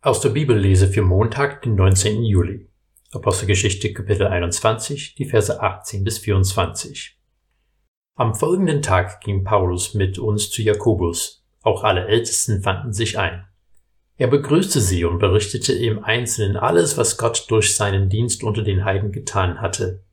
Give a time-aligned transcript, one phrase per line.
[0.00, 2.22] Aus der Bibellese für Montag, den 19.
[2.22, 2.68] Juli.
[3.10, 7.18] Apostelgeschichte Kapitel 21, die Verse 18 bis 24.
[8.14, 11.44] Am folgenden Tag ging Paulus mit uns zu Jakobus.
[11.62, 13.44] Auch alle Ältesten fanden sich ein.
[14.16, 18.84] Er begrüßte sie und berichtete im Einzelnen alles, was Gott durch seinen Dienst unter den
[18.84, 20.04] Heiden getan hatte.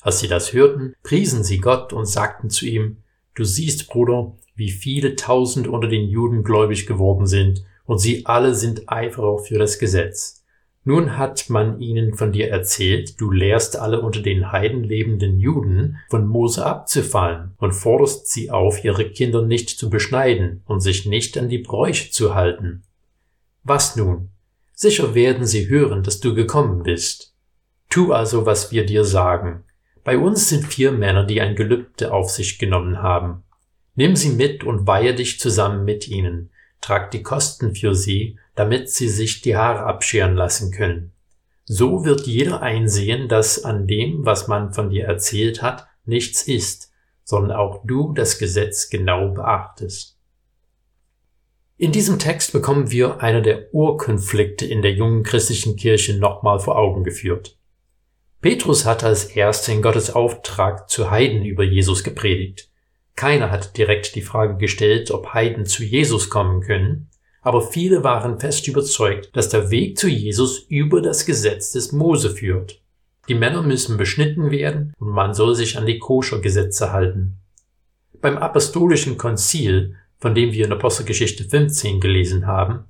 [0.00, 2.98] Als sie das hörten, priesen sie Gott und sagten zu ihm,
[3.34, 8.54] Du siehst, Bruder, wie viele tausend unter den Juden gläubig geworden sind, und sie alle
[8.54, 10.44] sind Eiferer für das Gesetz.
[10.86, 15.98] Nun hat man ihnen von dir erzählt, du lehrst alle unter den Heiden lebenden Juden,
[16.10, 21.38] von Mose abzufallen und forderst sie auf, ihre Kinder nicht zu beschneiden und sich nicht
[21.38, 22.82] an die Bräuche zu halten.
[23.62, 24.28] Was nun?
[24.74, 27.34] Sicher werden sie hören, dass du gekommen bist.
[27.88, 29.64] Tu also, was wir dir sagen.
[30.02, 33.42] Bei uns sind vier Männer, die ein Gelübde auf sich genommen haben.
[33.94, 36.50] Nimm sie mit und weihe dich zusammen mit ihnen,
[36.84, 41.12] trag die Kosten für sie, damit sie sich die Haare abscheren lassen können.
[41.64, 46.92] So wird jeder einsehen, dass an dem, was man von dir erzählt hat, nichts ist,
[47.24, 50.18] sondern auch du das Gesetz genau beachtest.
[51.78, 56.76] In diesem Text bekommen wir einer der Urkonflikte in der jungen christlichen Kirche nochmal vor
[56.76, 57.58] Augen geführt.
[58.42, 62.70] Petrus hat als erster in Gottes Auftrag zu Heiden über Jesus gepredigt.
[63.16, 67.08] Keiner hat direkt die Frage gestellt, ob Heiden zu Jesus kommen können,
[67.42, 72.30] aber viele waren fest überzeugt, dass der Weg zu Jesus über das Gesetz des Mose
[72.30, 72.80] führt.
[73.28, 77.38] Die Männer müssen beschnitten werden und man soll sich an die Koscher-Gesetze halten.
[78.20, 82.84] Beim apostolischen Konzil, von dem wir in Apostelgeschichte 15 gelesen haben,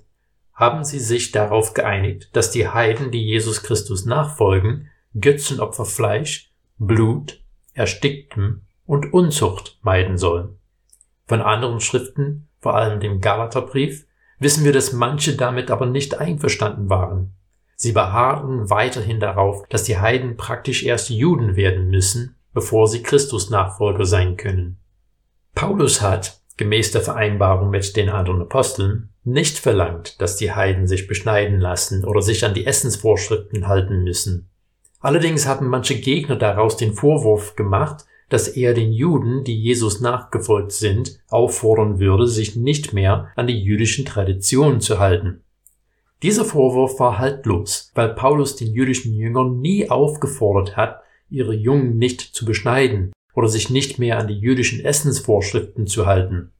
[0.52, 4.88] haben sie sich darauf geeinigt, dass die Heiden, die Jesus Christus nachfolgen,
[5.20, 7.40] Götzenopferfleisch, Blut,
[7.72, 10.58] Ersticktem und Unzucht meiden sollen.
[11.26, 14.06] Von anderen Schriften, vor allem dem Galaterbrief,
[14.38, 17.34] wissen wir, dass manche damit aber nicht einverstanden waren.
[17.76, 23.50] Sie beharren weiterhin darauf, dass die Heiden praktisch erst Juden werden müssen, bevor sie Christus
[23.50, 24.78] Nachfolger sein können.
[25.54, 31.06] Paulus hat, gemäß der Vereinbarung mit den anderen Aposteln, nicht verlangt, dass die Heiden sich
[31.06, 34.50] beschneiden lassen oder sich an die Essensvorschriften halten müssen.
[35.00, 40.72] Allerdings haben manche Gegner daraus den Vorwurf gemacht, dass er den Juden, die Jesus nachgefolgt
[40.72, 45.42] sind, auffordern würde, sich nicht mehr an die jüdischen Traditionen zu halten.
[46.22, 52.20] Dieser Vorwurf war haltlos, weil Paulus den jüdischen Jüngern nie aufgefordert hat, ihre Jungen nicht
[52.20, 56.50] zu beschneiden oder sich nicht mehr an die jüdischen Essensvorschriften zu halten.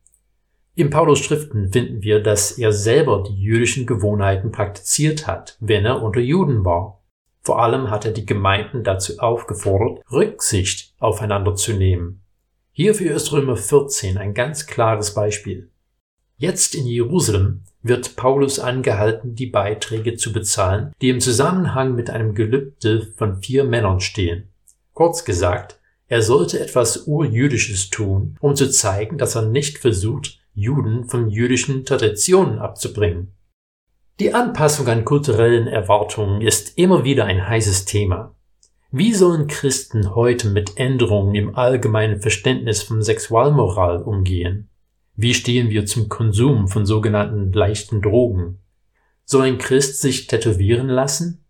[0.76, 6.02] In Paulus Schriften finden wir, dass er selber die jüdischen Gewohnheiten praktiziert hat, wenn er
[6.02, 7.00] unter Juden war.
[7.44, 12.22] Vor allem hat er die Gemeinden dazu aufgefordert, Rücksicht aufeinander zu nehmen.
[12.72, 15.70] Hierfür ist Römer 14 ein ganz klares Beispiel.
[16.38, 22.34] Jetzt in Jerusalem wird Paulus angehalten, die Beiträge zu bezahlen, die im Zusammenhang mit einem
[22.34, 24.48] Gelübde von vier Männern stehen.
[24.94, 25.78] Kurz gesagt,
[26.08, 31.84] er sollte etwas Urjüdisches tun, um zu zeigen, dass er nicht versucht, Juden von jüdischen
[31.84, 33.32] Traditionen abzubringen.
[34.20, 38.36] Die Anpassung an kulturellen Erwartungen ist immer wieder ein heißes Thema.
[38.92, 44.70] Wie sollen Christen heute mit Änderungen im allgemeinen Verständnis von Sexualmoral umgehen?
[45.16, 48.60] Wie stehen wir zum Konsum von sogenannten leichten Drogen?
[49.24, 51.44] Soll ein Christ sich tätowieren lassen?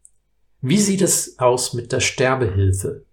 [0.63, 3.05] Wie sieht es aus mit der Sterbehilfe?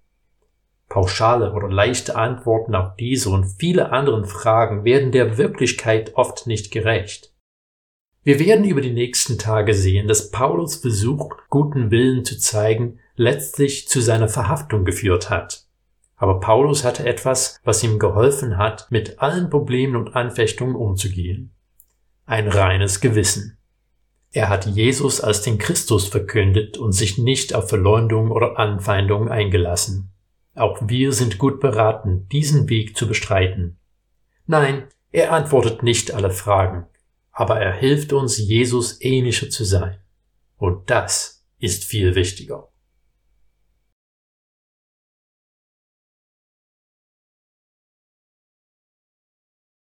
[0.88, 6.72] Pauschale oder leichte Antworten auf diese und viele anderen Fragen werden der Wirklichkeit oft nicht
[6.72, 7.34] gerecht.
[8.24, 13.88] Wir werden über die nächsten Tage sehen, dass Paulus Versuch, guten Willen zu zeigen, letztlich
[13.88, 15.66] zu seiner Verhaftung geführt hat.
[16.18, 21.52] Aber Paulus hatte etwas, was ihm geholfen hat, mit allen Problemen und Anfechtungen umzugehen.
[22.28, 23.58] Ein reines Gewissen.
[24.32, 30.12] Er hat Jesus als den Christus verkündet und sich nicht auf Verleumdung oder Anfeindung eingelassen.
[30.53, 33.80] Auch wir sind gut beraten, diesen Weg zu bestreiten.
[34.46, 36.86] Nein, er antwortet nicht alle Fragen,
[37.31, 40.00] aber er hilft uns, Jesus ähnlicher zu sein.
[40.58, 42.70] Und das ist viel wichtiger.